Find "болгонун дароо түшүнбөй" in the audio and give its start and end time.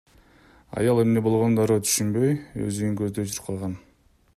1.27-2.35